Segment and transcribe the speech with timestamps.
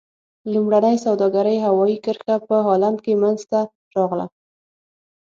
[0.53, 3.59] لومړنۍ سوداګرۍ هوایي کرښه په هالند کې منځته
[3.95, 4.25] راغله.